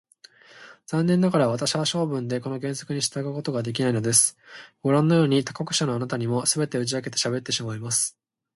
[0.87, 4.35] 残念ながら、私は性分でこの原則に従うことができないのです。
[4.81, 8.17] ごらんのように、他国者のあなたにも、すべて打ち明けてしゃべってしまいます。